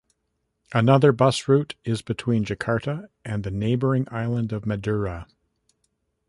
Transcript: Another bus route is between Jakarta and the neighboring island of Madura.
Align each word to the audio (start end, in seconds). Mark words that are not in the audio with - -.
Another 0.73 1.11
bus 1.11 1.47
route 1.47 1.75
is 1.85 2.01
between 2.01 2.43
Jakarta 2.43 3.09
and 3.23 3.43
the 3.43 3.51
neighboring 3.51 4.07
island 4.11 4.51
of 4.51 4.65
Madura. 4.65 5.27